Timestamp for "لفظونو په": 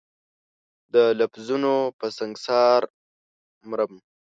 1.19-2.07